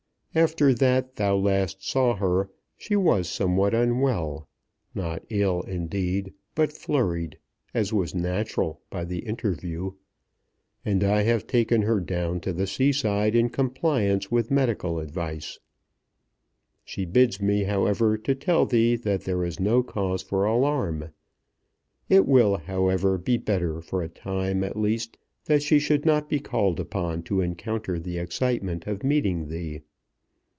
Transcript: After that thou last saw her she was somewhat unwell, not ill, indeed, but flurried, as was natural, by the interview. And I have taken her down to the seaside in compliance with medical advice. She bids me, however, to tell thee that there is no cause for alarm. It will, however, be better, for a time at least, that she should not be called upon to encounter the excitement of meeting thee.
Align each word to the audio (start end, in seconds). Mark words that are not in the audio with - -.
After 0.33 0.73
that 0.73 1.17
thou 1.17 1.35
last 1.35 1.85
saw 1.85 2.15
her 2.15 2.49
she 2.77 2.95
was 2.95 3.27
somewhat 3.27 3.73
unwell, 3.73 4.47
not 4.95 5.25
ill, 5.29 5.61
indeed, 5.63 6.33
but 6.55 6.71
flurried, 6.71 7.37
as 7.73 7.91
was 7.91 8.15
natural, 8.15 8.79
by 8.89 9.03
the 9.03 9.19
interview. 9.25 9.91
And 10.85 11.03
I 11.03 11.23
have 11.23 11.47
taken 11.47 11.81
her 11.81 11.99
down 11.99 12.39
to 12.41 12.53
the 12.53 12.65
seaside 12.65 13.35
in 13.35 13.49
compliance 13.49 14.31
with 14.31 14.49
medical 14.49 14.99
advice. 14.99 15.59
She 16.85 17.03
bids 17.03 17.41
me, 17.41 17.63
however, 17.63 18.17
to 18.19 18.33
tell 18.33 18.65
thee 18.65 18.95
that 18.95 19.25
there 19.25 19.43
is 19.43 19.59
no 19.59 19.83
cause 19.83 20.21
for 20.23 20.45
alarm. 20.45 21.11
It 22.07 22.25
will, 22.25 22.55
however, 22.55 23.17
be 23.17 23.35
better, 23.35 23.81
for 23.81 24.01
a 24.01 24.07
time 24.07 24.63
at 24.63 24.77
least, 24.77 25.17
that 25.47 25.61
she 25.61 25.77
should 25.77 26.05
not 26.05 26.29
be 26.29 26.39
called 26.39 26.79
upon 26.79 27.21
to 27.23 27.41
encounter 27.41 27.99
the 27.99 28.17
excitement 28.17 28.87
of 28.87 29.03
meeting 29.03 29.49
thee. 29.49 29.81